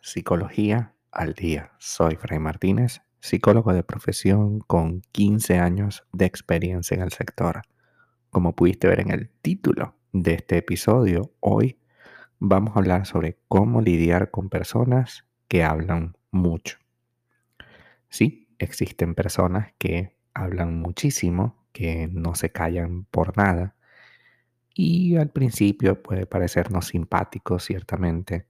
Psicología 0.00 0.94
al 1.10 1.34
Día. 1.34 1.72
Soy 1.78 2.14
Fray 2.14 2.38
Martínez, 2.38 3.02
psicólogo 3.18 3.72
de 3.72 3.82
profesión 3.82 4.60
con 4.60 5.00
15 5.10 5.58
años 5.58 6.04
de 6.12 6.24
experiencia 6.24 6.94
en 6.94 7.02
el 7.02 7.10
sector. 7.10 7.62
Como 8.30 8.54
pudiste 8.54 8.86
ver 8.86 9.00
en 9.00 9.10
el 9.10 9.28
título 9.42 9.96
de 10.12 10.34
este 10.34 10.58
episodio, 10.58 11.32
hoy 11.40 11.80
vamos 12.38 12.76
a 12.76 12.78
hablar 12.78 13.06
sobre 13.06 13.38
cómo 13.48 13.80
lidiar 13.80 14.30
con 14.30 14.50
personas 14.50 15.24
que 15.48 15.64
hablan 15.64 16.16
mucho. 16.30 16.78
Sí, 18.08 18.48
existen 18.60 19.16
personas 19.16 19.72
que 19.78 20.16
hablan 20.32 20.78
muchísimo, 20.78 21.66
que 21.72 22.08
no 22.12 22.36
se 22.36 22.52
callan 22.52 23.04
por 23.06 23.36
nada. 23.36 23.74
Y 24.72 25.16
al 25.16 25.30
principio 25.30 26.04
puede 26.04 26.26
parecernos 26.26 26.86
simpático, 26.86 27.58
ciertamente, 27.58 28.46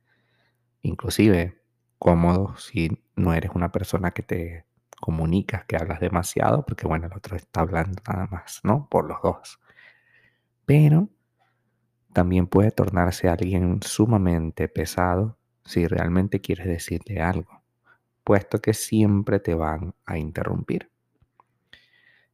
inclusive 0.87 1.61
cómodo 1.99 2.57
si 2.57 3.03
no 3.17 3.35
eres 3.35 3.51
una 3.55 3.73
persona 3.73 4.13
que 4.13 4.23
te 4.23 4.65
comunicas, 5.01 5.65
que 5.65 5.77
hablas 5.77 6.01
demasiado, 6.01 6.65
porque 6.65 6.87
bueno, 6.87 7.07
el 7.07 7.13
otro 7.13 7.37
está 7.37 7.61
hablando 7.61 8.03
nada 8.09 8.27
más, 8.31 8.61
¿no? 8.65 8.89
Por 8.89 9.07
los 9.07 9.21
dos. 9.23 9.61
Pero 10.65 11.09
también 12.13 12.47
puede 12.47 12.71
tornarse 12.71 13.29
alguien 13.29 13.81
sumamente 13.83 14.69
pesado 14.69 15.37
si 15.65 15.87
realmente 15.87 16.41
quieres 16.41 16.67
decirle 16.67 17.21
algo, 17.21 17.63
puesto 18.25 18.61
que 18.61 18.73
siempre 18.73 19.41
te 19.41 19.55
van 19.55 19.95
a 20.07 20.17
interrumpir. 20.17 20.91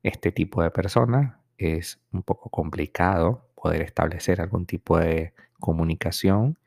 Este 0.03 0.33
tipo 0.33 0.63
de 0.63 0.71
persona 0.71 1.41
es 1.59 2.01
un 2.13 2.23
poco 2.23 2.51
complicado 2.51 3.49
poder 3.55 3.83
establecer 3.83 4.41
algún 4.41 4.67
tipo 4.67 4.99
de 4.99 5.35
comunicación 5.59 6.59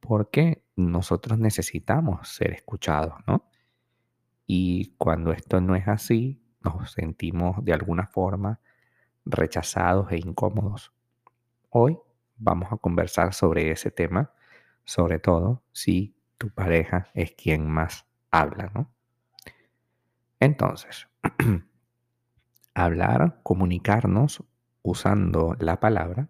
porque 0.00 0.62
nosotros 0.78 1.38
necesitamos 1.38 2.28
ser 2.28 2.52
escuchados, 2.52 3.14
¿no? 3.26 3.44
Y 4.46 4.94
cuando 4.96 5.32
esto 5.32 5.60
no 5.60 5.74
es 5.74 5.88
así, 5.88 6.40
nos 6.60 6.92
sentimos 6.92 7.64
de 7.64 7.72
alguna 7.72 8.06
forma 8.06 8.60
rechazados 9.24 10.10
e 10.12 10.18
incómodos. 10.18 10.92
Hoy 11.70 11.98
vamos 12.36 12.72
a 12.72 12.76
conversar 12.76 13.34
sobre 13.34 13.70
ese 13.70 13.90
tema, 13.90 14.32
sobre 14.84 15.18
todo 15.18 15.62
si 15.72 16.14
tu 16.38 16.48
pareja 16.50 17.08
es 17.12 17.32
quien 17.32 17.68
más 17.68 18.06
habla, 18.30 18.70
¿no? 18.74 18.90
Entonces, 20.40 21.08
hablar, 22.74 23.40
comunicarnos 23.42 24.44
usando 24.82 25.56
la 25.58 25.80
palabra 25.80 26.28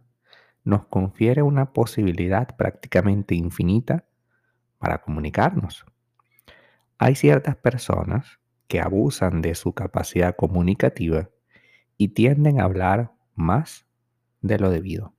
nos 0.65 0.87
confiere 0.87 1.43
una 1.43 1.73
posibilidad 1.73 2.57
prácticamente 2.57 3.35
infinita 3.35 4.08
para 4.79 4.99
comunicarnos. 4.99 5.85
Hay 6.99 7.15
ciertas 7.15 7.57
personas 7.57 8.39
que 8.67 8.81
abusan 8.81 9.41
de 9.43 9.55
su 9.55 9.73
capacidad 9.73 10.37
comunicativa 10.37 11.31
y 11.97 12.09
tienden 12.09 12.61
a 12.61 12.65
hablar 12.65 13.13
más 13.35 13.87
de 14.41 14.59
lo 14.59 14.71
debido, 14.71 15.15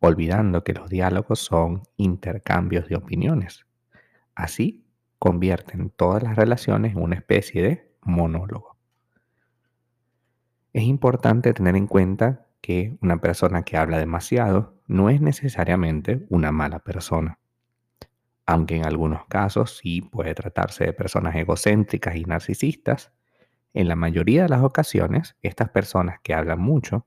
olvidando 0.00 0.64
que 0.64 0.72
los 0.72 0.88
diálogos 0.88 1.40
son 1.40 1.82
intercambios 1.96 2.88
de 2.88 2.96
opiniones. 2.96 3.66
Así 4.34 4.84
convierten 5.18 5.90
todas 5.90 6.22
las 6.22 6.36
relaciones 6.36 6.92
en 6.92 7.02
una 7.02 7.16
especie 7.16 7.62
de 7.62 7.92
monólogo. 8.02 8.76
Es 10.72 10.84
importante 10.84 11.52
tener 11.52 11.76
en 11.76 11.86
cuenta 11.86 12.46
que 12.62 12.96
una 13.02 13.20
persona 13.20 13.62
que 13.62 13.76
habla 13.76 13.98
demasiado 13.98 14.80
no 14.86 15.10
es 15.10 15.20
necesariamente 15.20 16.24
una 16.30 16.50
mala 16.50 16.78
persona. 16.78 17.38
Aunque 18.46 18.76
en 18.76 18.84
algunos 18.86 19.26
casos 19.26 19.78
sí 19.78 20.02
puede 20.02 20.34
tratarse 20.34 20.84
de 20.84 20.92
personas 20.92 21.34
egocéntricas 21.36 22.16
y 22.16 22.24
narcisistas, 22.24 23.12
en 23.74 23.88
la 23.88 23.96
mayoría 23.96 24.42
de 24.44 24.48
las 24.50 24.62
ocasiones 24.62 25.36
estas 25.42 25.70
personas 25.70 26.20
que 26.22 26.34
hablan 26.34 26.60
mucho 26.60 27.06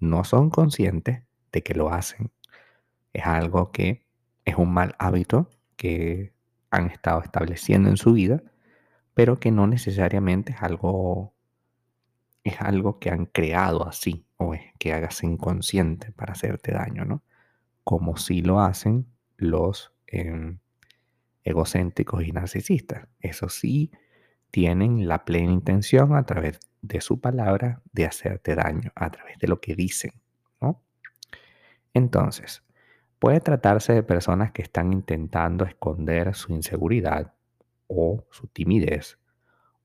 no 0.00 0.24
son 0.24 0.50
conscientes 0.50 1.24
de 1.52 1.62
que 1.62 1.74
lo 1.74 1.90
hacen. 1.92 2.30
Es 3.12 3.26
algo 3.26 3.72
que 3.72 4.06
es 4.44 4.56
un 4.56 4.72
mal 4.72 4.94
hábito 4.98 5.50
que 5.76 6.34
han 6.70 6.88
estado 6.90 7.22
estableciendo 7.22 7.88
en 7.88 7.96
su 7.96 8.12
vida, 8.12 8.42
pero 9.14 9.40
que 9.40 9.50
no 9.52 9.66
necesariamente 9.66 10.52
es 10.52 10.62
algo 10.62 11.34
es 12.44 12.60
algo 12.60 12.98
que 12.98 13.10
han 13.10 13.26
creado 13.26 13.86
así 13.86 14.26
o 14.36 14.54
es 14.54 14.62
que 14.78 14.92
hagas 14.92 15.22
inconsciente 15.22 16.12
para 16.12 16.32
hacerte 16.32 16.72
daño, 16.72 17.04
¿no? 17.04 17.22
Como 17.84 18.16
si 18.16 18.42
lo 18.42 18.60
hacen 18.60 19.06
los 19.36 19.92
em, 20.08 20.58
egocéntricos 21.44 22.24
y 22.24 22.32
narcisistas. 22.32 23.08
Eso 23.20 23.48
sí, 23.48 23.90
tienen 24.50 25.08
la 25.08 25.24
plena 25.24 25.52
intención 25.52 26.14
a 26.16 26.24
través 26.24 26.60
de 26.82 27.00
su 27.00 27.20
palabra 27.20 27.82
de 27.92 28.06
hacerte 28.06 28.54
daño, 28.54 28.92
a 28.94 29.10
través 29.10 29.38
de 29.38 29.48
lo 29.48 29.60
que 29.60 29.74
dicen. 29.74 30.12
Entonces, 31.94 32.62
puede 33.18 33.40
tratarse 33.40 33.92
de 33.92 34.02
personas 34.02 34.52
que 34.52 34.62
están 34.62 34.92
intentando 34.92 35.64
esconder 35.64 36.34
su 36.34 36.52
inseguridad 36.52 37.34
o 37.88 38.24
su 38.30 38.46
timidez, 38.46 39.18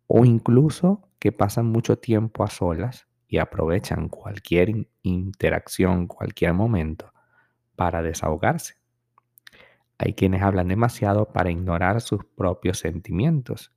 o 0.07 0.25
incluso 0.25 1.09
que 1.17 1.31
pasan 1.31 1.67
mucho 1.67 1.97
tiempo 1.97 2.43
a 2.43 2.49
solas 2.49 3.07
y 3.27 3.39
aprovechan 3.39 4.09
cualquier 4.09 4.87
interacción, 5.01 6.07
cualquier 6.07 6.53
momento 6.53 7.13
para 7.75 8.03
desahogarse. 8.03 8.82
Hay 9.97 10.13
quienes 10.13 10.41
hablan 10.41 10.67
demasiado 10.67 11.31
para 11.31 11.51
ignorar 11.51 12.01
sus 12.01 12.25
propios 12.25 12.79
sentimientos 12.79 13.71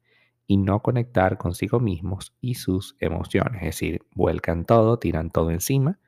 y 0.46 0.56
no 0.56 0.82
conectar 0.82 1.38
consigo 1.38 1.80
mismos 1.80 2.34
y 2.40 2.54
sus 2.54 2.96
emociones. 3.00 3.62
Es 3.62 3.66
decir, 3.66 4.02
vuelcan 4.14 4.64
todo, 4.64 4.98
tiran 4.98 5.30
todo 5.30 5.50
encima 5.50 5.98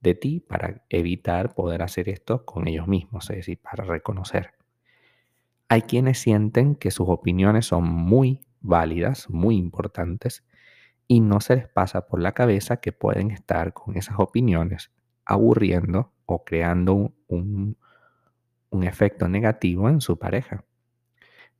de 0.00 0.14
ti 0.14 0.40
para 0.40 0.82
evitar 0.88 1.54
poder 1.54 1.82
hacer 1.82 2.08
esto 2.08 2.44
con 2.44 2.66
ellos 2.66 2.88
mismos, 2.88 3.30
es 3.30 3.36
decir, 3.36 3.60
para 3.60 3.84
reconocer. 3.84 4.54
Hay 5.68 5.82
quienes 5.82 6.18
sienten 6.18 6.74
que 6.74 6.90
sus 6.90 7.08
opiniones 7.08 7.66
son 7.66 7.84
muy 7.84 8.40
válidas, 8.60 9.30
muy 9.30 9.56
importantes, 9.56 10.44
y 11.06 11.20
no 11.20 11.40
se 11.40 11.56
les 11.56 11.68
pasa 11.68 12.06
por 12.06 12.20
la 12.20 12.32
cabeza 12.32 12.78
que 12.78 12.92
pueden 12.92 13.30
estar 13.30 13.72
con 13.72 13.96
esas 13.96 14.18
opiniones 14.18 14.90
aburriendo 15.24 16.12
o 16.26 16.44
creando 16.44 16.94
un, 16.94 17.14
un, 17.28 17.76
efecto 18.82 19.28
negativo 19.28 19.88
en 19.88 20.00
su 20.00 20.18
pareja. 20.18 20.64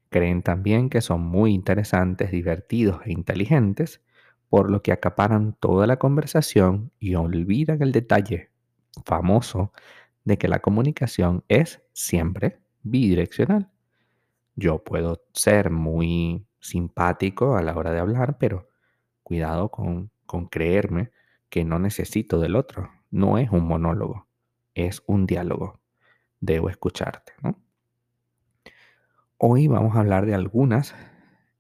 Creen 0.09 0.43
también 0.43 0.91
que 0.91 1.01
son 1.01 1.23
muy 1.23 1.53
interesantes, 1.53 2.31
divertidos 2.31 3.01
e 3.05 3.13
inteligentes, 3.13 4.03
por 4.49 4.71
lo 4.71 4.83
que 4.83 4.93
acaparan 4.93 5.57
toda 5.59 5.87
la 5.87 5.99
conversación 5.99 6.93
y 6.99 7.15
olvidan 7.15 7.83
el 7.83 7.93
detalle 7.93 8.51
famoso 9.05 9.73
de 10.25 10.39
que 10.39 10.49
la 10.49 10.61
comunicación 10.61 11.45
es 11.49 11.83
siempre 11.93 12.61
bidireccional. 12.83 13.71
Yo 14.55 14.85
puedo 14.85 15.25
ser 15.33 15.71
muy 15.71 16.47
simpático 16.61 17.57
a 17.57 17.63
la 17.63 17.75
hora 17.77 17.93
de 17.93 18.01
hablar, 18.01 18.37
pero 18.39 18.69
cuidado 19.23 19.71
con, 19.71 20.11
creerme 20.51 21.11
que 21.49 21.65
no 21.65 21.79
necesito 21.79 22.41
del 22.41 22.57
otro. 22.57 22.91
No 23.11 23.39
es 23.39 23.51
un 23.51 23.65
monólogo, 23.65 24.27
es 24.75 25.03
un 25.07 25.27
diálogo. 25.27 25.82
Debo 26.43 26.69
escucharte. 26.69 27.35
Hoy 29.39 29.69
vamos 29.69 29.95
a 29.95 30.01
hablar 30.01 30.27
de 30.27 30.35
algunas 30.35 30.93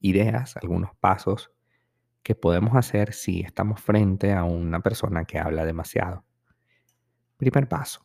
ideas, 0.00 0.56
algunos 0.56 0.92
pasos 0.96 1.52
que 2.24 2.34
podemos 2.34 2.74
hacer 2.74 3.12
si 3.14 3.42
estamos 3.42 3.80
frente 3.80 4.32
a 4.32 4.42
una 4.42 4.80
persona 4.80 5.24
que 5.24 5.38
habla 5.38 5.64
demasiado. 5.64 6.24
Primer 7.36 7.68
paso. 7.68 8.04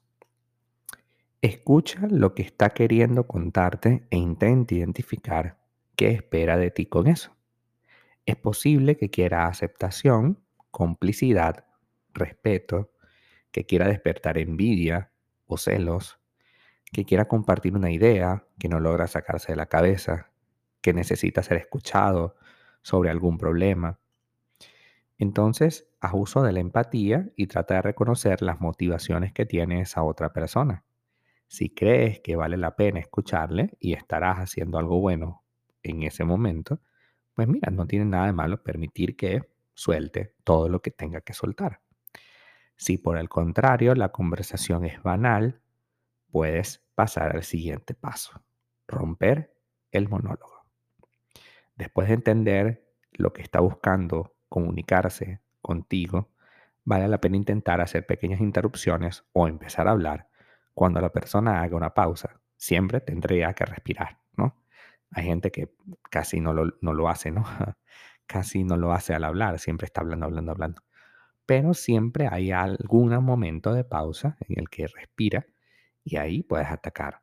Escucha 1.42 2.06
lo 2.12 2.36
que 2.36 2.44
está 2.44 2.70
queriendo 2.70 3.26
contarte 3.26 4.06
e 4.12 4.18
intenta 4.18 4.76
identificar 4.76 5.58
qué 5.96 6.12
espera 6.12 6.58
de 6.58 6.70
ti 6.70 6.86
con 6.86 7.08
eso. 7.08 7.36
Es 8.28 8.36
posible 8.36 8.98
que 8.98 9.10
quiera 9.10 9.48
aceptación, 9.48 10.44
complicidad, 10.70 11.66
respeto, 12.14 12.92
que 13.52 13.66
quiera 13.66 13.88
despertar 13.88 14.38
envidia 14.38 15.12
o 15.48 15.58
celos, 15.58 16.17
que 16.92 17.06
quiera 17.06 17.28
compartir 17.28 17.76
una 17.76 17.92
idea 17.92 18.46
que 18.60 18.70
no 18.70 18.80
logra 18.80 19.08
sacarse 19.08 19.52
de 19.52 19.58
la 19.58 19.68
cabeza, 19.68 20.32
que 20.82 20.94
necesita 20.94 21.44
ser 21.44 21.58
escuchado 21.58 22.36
sobre 22.82 23.10
algún 23.10 23.38
problema. 23.38 24.00
Entonces, 25.18 25.90
haz 26.00 26.12
uso 26.14 26.44
de 26.44 26.54
la 26.54 26.60
empatía 26.60 27.30
y 27.36 27.48
trata 27.48 27.76
de 27.76 27.82
reconocer 27.82 28.42
las 28.42 28.62
motivaciones 28.62 29.34
que 29.34 29.46
tiene 29.46 29.82
esa 29.82 30.04
otra 30.04 30.32
persona. 30.32 30.84
Si 31.48 31.70
crees 31.70 32.20
que 32.20 32.36
vale 32.36 32.58
la 32.58 32.76
pena 32.76 33.00
escucharle 33.00 33.72
y 33.80 33.94
estarás 33.94 34.38
haciendo 34.38 34.78
algo 34.78 35.00
bueno 35.00 35.44
en 35.82 36.04
ese 36.04 36.24
momento, 36.24 36.80
pues 37.34 37.48
mira, 37.48 37.72
no 37.72 37.88
tiene 37.88 38.06
nada 38.06 38.28
de 38.28 38.34
malo 38.34 38.64
permitir 38.64 39.16
que 39.16 39.50
suelte 39.74 40.34
todo 40.44 40.70
lo 40.70 40.82
que 40.82 40.92
tenga 40.92 41.22
que 41.22 41.34
soltar. 41.34 41.82
Si 42.76 42.98
por 42.98 43.18
el 43.18 43.30
contrario 43.30 43.96
la 43.96 44.10
conversación 44.10 44.86
es 44.86 45.02
banal, 45.02 45.62
puedes 46.38 46.86
pasar 46.94 47.36
al 47.36 47.42
siguiente 47.42 47.96
paso. 47.96 48.44
romper 48.88 49.56
el 49.92 50.08
monólogo. 50.08 50.68
Después 51.76 52.10
de 52.10 52.14
entender 52.14 52.88
lo 53.12 53.34
que 53.34 53.42
está 53.42 53.60
buscando 53.60 54.36
comunicarse 54.48 55.42
contigo, 55.64 56.30
vale 56.84 57.08
la 57.08 57.20
pena 57.20 57.38
intentar 57.38 57.82
hacer 57.82 58.06
pequeñas 58.06 58.40
interrupciones 58.40 59.26
o 59.34 59.48
empezar 59.48 59.88
a 59.88 59.92
hablar 59.92 60.30
cuando 60.76 61.02
la 61.02 61.12
persona 61.12 61.64
haga 61.64 61.76
una 61.76 61.96
pausa. 61.96 62.40
Siempre 62.56 63.02
tendría 63.02 63.52
que 63.54 63.66
respirar, 63.66 64.20
¿no? 64.36 64.56
Hay 65.10 65.26
gente 65.26 65.50
que 65.50 65.74
casi 66.12 66.40
no 66.40 66.54
lo, 66.54 67.10
hace, 67.10 67.32
¿no? 67.32 67.46
casi 68.28 68.64
no 68.64 68.78
lo 68.78 68.92
hace 68.94 69.16
al 69.16 69.24
hablar, 69.24 69.58
siempre 69.58 69.86
está 69.86 70.02
hablando, 70.02 70.28
hablando, 70.28 70.52
hablando. 70.52 70.84
Pero 71.48 71.74
siempre 71.74 72.28
hay 72.30 72.52
algún 72.52 73.10
momento 73.24 73.74
de 73.74 73.84
pausa 73.84 74.38
en 74.48 74.60
el 74.60 74.70
que 74.70 74.86
respira 74.86 75.48
y 76.08 76.16
ahí 76.16 76.42
puedes 76.42 76.70
atacar. 76.70 77.22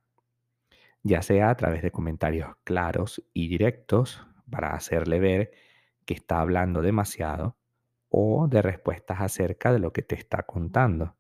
Ya 1.02 1.22
sea 1.22 1.48
a 1.48 1.56
través 1.56 1.82
de 1.82 1.90
comentarios 1.90 2.54
claros 2.64 3.24
y 3.32 3.48
directos 3.48 4.26
para 4.50 4.74
hacerle 4.74 5.20
ver 5.20 5.52
que 6.04 6.12
está 6.12 6.40
hablando 6.40 6.82
demasiado 6.82 7.56
o 8.10 8.46
de 8.46 8.60
respuestas 8.60 9.22
acerca 9.22 9.72
de 9.72 9.78
lo 9.78 9.94
que 9.94 10.02
te 10.02 10.14
está 10.16 10.42
contando. 10.42 11.16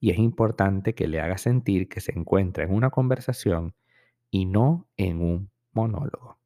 Y 0.00 0.10
es 0.10 0.18
importante 0.18 0.94
que 0.94 1.06
le 1.06 1.20
hagas 1.20 1.42
sentir 1.42 1.86
que 1.86 2.00
se 2.00 2.18
encuentra 2.18 2.64
en 2.64 2.72
una 2.72 2.88
conversación 2.88 3.74
y 4.30 4.46
no 4.46 4.88
en 4.96 5.20
un 5.20 5.50
monólogo. 5.72 6.38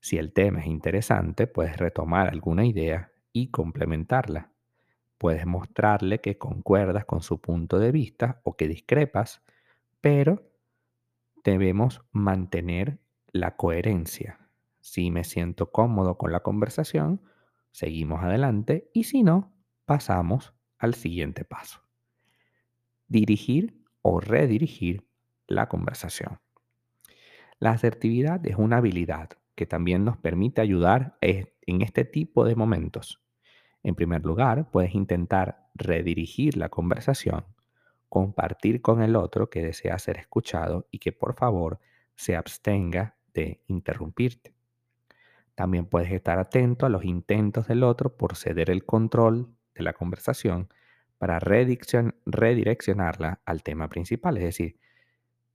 Si 0.00 0.18
el 0.18 0.32
tema 0.32 0.60
es 0.60 0.66
interesante, 0.66 1.46
puedes 1.46 1.76
retomar 1.76 2.28
alguna 2.28 2.66
idea 2.66 3.12
y 3.32 3.48
complementarla. 3.52 4.50
Puedes 5.18 5.46
mostrarle 5.46 6.20
que 6.20 6.38
concuerdas 6.38 7.04
con 7.04 7.22
su 7.22 7.40
punto 7.40 7.78
de 7.78 7.92
vista 7.92 8.40
o 8.44 8.56
que 8.56 8.68
discrepas, 8.68 9.42
pero 10.00 10.50
debemos 11.42 12.02
mantener 12.12 12.98
la 13.32 13.56
coherencia. 13.56 14.38
Si 14.80 15.10
me 15.10 15.24
siento 15.24 15.72
cómodo 15.72 16.18
con 16.18 16.32
la 16.32 16.40
conversación, 16.40 17.22
seguimos 17.70 18.22
adelante 18.22 18.90
y 18.92 19.04
si 19.04 19.22
no, 19.22 19.52
pasamos 19.84 20.54
al 20.78 20.94
siguiente 20.94 21.44
paso. 21.44 21.80
Dirigir 23.08 23.82
o 24.02 24.20
redirigir 24.20 25.08
la 25.46 25.68
conversación. 25.68 26.40
La 27.58 27.70
asertividad 27.70 28.46
es 28.46 28.56
una 28.56 28.78
habilidad 28.78 29.30
que 29.54 29.66
también 29.66 30.04
nos 30.04 30.18
permite 30.18 30.60
ayudar 30.60 31.16
en 31.20 31.82
este 31.82 32.04
tipo 32.04 32.44
de 32.44 32.54
momentos. 32.54 33.25
En 33.86 33.94
primer 33.94 34.24
lugar, 34.24 34.68
puedes 34.72 34.96
intentar 34.96 35.68
redirigir 35.72 36.56
la 36.56 36.70
conversación, 36.70 37.44
compartir 38.08 38.82
con 38.82 39.00
el 39.00 39.14
otro 39.14 39.48
que 39.48 39.62
desea 39.62 39.96
ser 40.00 40.16
escuchado 40.16 40.88
y 40.90 40.98
que 40.98 41.12
por 41.12 41.34
favor 41.34 41.78
se 42.16 42.34
abstenga 42.34 43.14
de 43.32 43.62
interrumpirte. 43.68 44.56
También 45.54 45.86
puedes 45.86 46.10
estar 46.10 46.40
atento 46.40 46.84
a 46.84 46.88
los 46.88 47.04
intentos 47.04 47.68
del 47.68 47.84
otro 47.84 48.16
por 48.16 48.34
ceder 48.34 48.70
el 48.70 48.84
control 48.84 49.54
de 49.72 49.84
la 49.84 49.92
conversación 49.92 50.68
para 51.18 51.38
redireccionarla 51.38 53.40
al 53.44 53.62
tema 53.62 53.88
principal, 53.88 54.36
es 54.38 54.42
decir, 54.42 54.80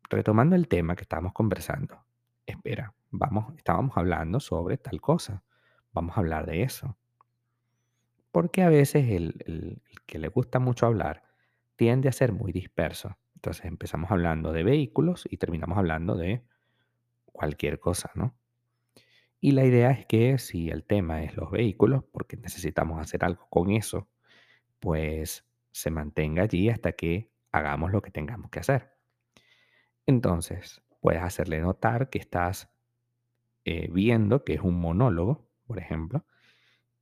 retomando 0.09 0.55
el 0.55 0.69
tema 0.69 0.95
que 0.95 1.01
estábamos 1.01 1.33
conversando, 1.33 2.05
espera, 2.45 2.93
vamos, 3.09 3.53
estábamos 3.57 3.97
hablando 3.97 4.39
sobre 4.39 4.77
tal 4.77 5.01
cosa, 5.01 5.43
vamos 5.91 6.15
a 6.15 6.21
hablar 6.21 6.45
de 6.45 6.63
eso. 6.63 6.95
Porque 8.31 8.61
a 8.61 8.69
veces 8.69 9.09
el, 9.09 9.81
que 10.05 10.19
le 10.19 10.29
gusta 10.29 10.59
mucho 10.59 10.85
hablar 10.85 11.23
tiende 11.75 12.09
a 12.09 12.13
ser 12.13 12.31
muy 12.31 12.51
disperso. 12.51 13.17
Entonces 13.35 13.65
empezamos 13.65 14.11
hablando 14.11 14.53
de 14.53 14.63
vehículos 14.63 15.27
y 15.29 15.37
terminamos 15.37 15.77
hablando 15.77 16.15
de 16.15 16.43
cualquier 17.25 17.79
cosa, 17.79 18.11
¿no? 18.15 18.35
Y 19.39 19.51
la 19.51 19.65
idea 19.65 19.89
es 19.91 20.05
que 20.05 20.37
si 20.37 20.69
el 20.69 20.83
tema 20.83 21.23
es 21.23 21.35
los 21.35 21.49
vehículos, 21.49 22.03
porque 22.11 22.37
necesitamos 22.37 23.01
hacer 23.01 23.25
algo 23.25 23.47
con 23.49 23.71
eso, 23.71 24.07
pues 24.79 25.47
se 25.71 25.89
mantenga 25.89 26.43
allí 26.43 26.69
hasta 26.69 26.91
que 26.91 27.31
hagamos 27.51 27.91
lo 27.91 28.01
que 28.01 28.11
tengamos 28.11 28.51
que 28.51 28.59
hacer. 28.59 28.91
Entonces, 30.05 30.83
puedes 30.99 31.23
hacerle 31.23 31.59
notar 31.59 32.09
que 32.09 32.19
estás 32.19 32.69
eh, 33.65 33.89
viendo 33.91 34.43
que 34.43 34.53
es 34.53 34.61
un 34.61 34.79
monólogo, 34.79 35.47
por 35.65 35.79
ejemplo, 35.79 36.25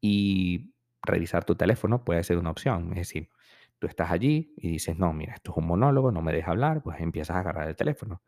y 0.02 0.74
revisar 1.10 1.46
tu 1.46 1.56
teléfono 1.56 2.04
puede 2.04 2.24
ser 2.24 2.38
una 2.38 2.52
opción. 2.52 2.92
Es 2.92 3.00
decir, 3.00 3.30
tú 3.80 3.88
estás 3.88 4.12
allí 4.12 4.54
y 4.58 4.70
dices, 4.70 4.98
no, 4.98 5.14
mira, 5.14 5.34
esto 5.34 5.52
es 5.52 5.58
un 5.58 5.68
monólogo, 5.68 6.12
no 6.12 6.22
me 6.22 6.34
deja 6.34 6.52
hablar, 6.52 6.82
pues 6.82 7.00
empiezas 7.00 7.36
a 7.38 7.40
agarrar 7.40 7.68
el 7.68 7.76
teléfono. 7.76 8.22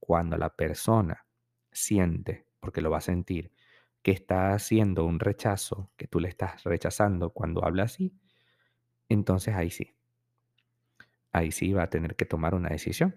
Cuando 0.00 0.36
la 0.36 0.54
persona 0.54 1.26
siente, 1.72 2.46
porque 2.60 2.80
lo 2.80 2.90
va 2.90 2.98
a 2.98 3.02
sentir, 3.02 3.52
que 4.02 4.12
está 4.12 4.52
haciendo 4.52 5.04
un 5.04 5.18
rechazo, 5.20 5.90
que 5.96 6.06
tú 6.06 6.20
le 6.20 6.28
estás 6.28 6.64
rechazando 6.64 7.30
cuando 7.30 7.64
habla 7.64 7.84
así, 7.84 8.14
entonces 9.08 9.54
ahí 9.54 9.70
sí. 9.70 9.94
Ahí 11.32 11.52
sí 11.52 11.72
va 11.72 11.84
a 11.84 11.90
tener 11.90 12.16
que 12.16 12.24
tomar 12.24 12.54
una 12.54 12.70
decisión. 12.70 13.16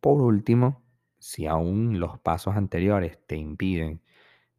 Por 0.00 0.20
último, 0.20 0.84
si 1.18 1.46
aún 1.46 1.98
los 1.98 2.18
pasos 2.20 2.56
anteriores 2.56 3.18
te 3.26 3.36
impiden 3.36 4.02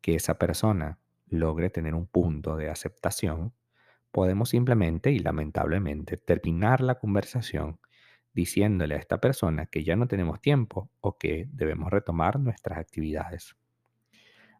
que 0.02 0.16
esa 0.16 0.38
persona 0.38 1.00
logre 1.30 1.70
tener 1.70 1.96
un 1.96 2.08
punto 2.08 2.56
de 2.58 2.70
aceptación, 2.70 3.54
podemos 4.12 4.50
simplemente 4.50 5.12
y 5.12 5.20
lamentablemente 5.20 6.18
terminar 6.18 6.82
la 6.82 6.96
conversación 6.96 7.80
diciéndole 8.34 8.96
a 8.96 9.00
esta 9.00 9.20
persona 9.20 9.66
que 9.66 9.84
ya 9.84 9.96
no 9.96 10.08
tenemos 10.08 10.42
tiempo 10.42 10.92
o 11.02 11.18
que 11.18 11.48
debemos 11.52 11.90
retomar 11.92 12.40
nuestras 12.40 12.78
actividades. 12.78 13.56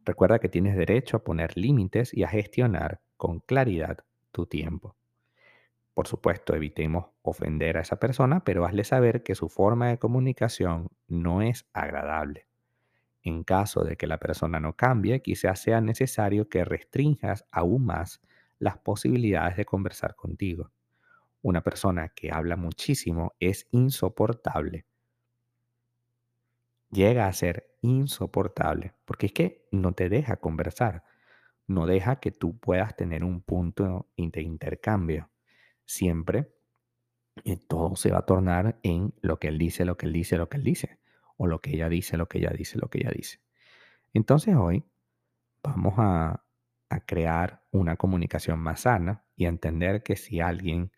Recuerda 0.04 0.40
que 0.40 0.50
tienes 0.50 0.76
derecho 0.76 1.18
a 1.18 1.24
poner 1.24 1.56
límites 1.58 2.14
y 2.14 2.24
a 2.24 2.28
gestionar 2.28 3.02
con 3.18 3.40
claridad 3.40 4.00
tu 4.32 4.46
tiempo. 4.46 4.96
Por 5.94 6.08
supuesto, 6.08 6.56
evitemos 6.56 7.08
ofender 7.24 7.78
a 7.78 7.82
esa 7.82 8.00
persona, 8.00 8.44
pero 8.44 8.66
hazle 8.66 8.84
saber 8.84 9.24
que 9.24 9.36
su 9.36 9.50
forma 9.50 9.90
de 9.90 9.98
comunicación 9.98 10.90
no 11.08 11.42
es 11.42 11.68
agradable. 11.74 12.47
En 13.28 13.44
caso 13.44 13.84
de 13.84 13.98
que 13.98 14.08
la 14.08 14.20
persona 14.20 14.62
no 14.62 14.78
cambie, 14.78 15.22
quizás 15.22 15.60
sea 15.60 15.82
necesario 15.82 16.48
que 16.48 16.64
restringas 16.64 17.44
aún 17.52 17.86
más 17.86 18.22
las 18.58 18.78
posibilidades 18.78 19.58
de 19.58 19.66
conversar 19.66 20.16
contigo. 20.16 20.72
Una 21.42 21.62
persona 21.62 22.08
que 22.08 22.32
habla 22.32 22.56
muchísimo 22.56 23.34
es 23.42 23.68
insoportable. 23.72 24.86
Llega 26.90 27.28
a 27.28 27.34
ser 27.34 27.76
insoportable 27.82 28.94
porque 29.04 29.26
es 29.26 29.34
que 29.34 29.68
no 29.74 29.92
te 29.92 30.08
deja 30.08 30.38
conversar, 30.38 31.04
no 31.68 31.86
deja 31.86 32.22
que 32.22 32.32
tú 32.32 32.58
puedas 32.58 32.96
tener 32.96 33.26
un 33.26 33.42
punto 33.42 34.08
de 34.16 34.42
intercambio 34.42 35.30
siempre 35.84 36.54
eh, 37.44 37.58
todo 37.58 37.98
se 37.98 38.10
va 38.10 38.20
a 38.20 38.26
tornar 38.26 38.80
en 38.84 39.14
lo 39.20 39.38
que 39.38 39.50
él 39.50 39.58
dice, 39.58 39.84
lo 39.84 39.98
que 39.98 40.06
él 40.06 40.14
dice, 40.14 40.38
lo 40.38 40.48
que 40.48 40.56
él 40.56 40.64
dice, 40.64 40.98
o 41.38 41.48
lo 41.48 41.60
que 41.60 41.72
ella 41.72 41.90
dice, 41.90 42.18
lo 42.18 42.28
que 42.28 42.40
ella 42.40 42.50
dice, 42.50 42.78
lo 42.78 42.90
que 42.90 43.00
ella 43.00 43.12
dice. 43.16 43.40
Entonces 44.14 44.56
hoy 44.56 44.84
vamos 45.64 45.94
a, 45.98 46.44
crear 47.06 47.64
una 47.72 47.98
comunicación 47.98 48.60
más 48.60 48.82
sana 48.82 49.26
y 49.36 49.44
a 49.46 49.50
entender 49.50 50.04
que 50.04 50.16
si 50.16 50.40
alguien 50.40 50.92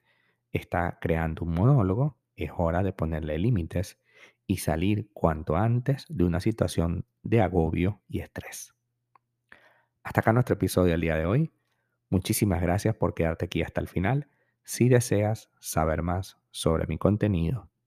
está 0.51 0.99
creando 1.01 1.43
un 1.43 1.55
monólogo, 1.55 2.15
es 2.35 2.51
hora 2.55 2.83
de 2.83 2.93
ponerle 2.93 3.39
límites 3.39 3.99
y 4.45 4.57
salir 4.57 5.09
cuanto 5.13 5.57
antes 5.57 6.05
de 6.07 6.23
una 6.23 6.39
situación 6.39 7.05
de 7.23 7.41
agobio 7.41 8.01
y 8.07 8.19
estrés. 8.19 8.75
Hasta 10.03 10.21
acá 10.21 10.31
nuestro 10.31 10.53
episodio 10.53 10.91
del 10.91 11.01
día 11.01 11.15
de 11.15 11.25
hoy. 11.25 11.51
Muchísimas 12.09 12.61
gracias 12.61 12.95
por 12.95 13.15
quedarte 13.15 13.45
aquí 13.45 13.63
hasta 13.63 13.81
el 13.81 13.87
final 13.87 14.27
si 14.63 14.89
deseas 14.89 15.49
saber 15.59 16.03
más 16.03 16.37
sobre 16.51 16.85
mi 16.85 16.99
contenido, 16.99 17.69